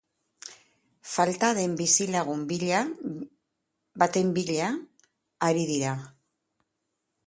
[1.15, 2.41] Falta den bizilagun
[4.05, 4.75] baten bila
[5.51, 5.97] ari dira.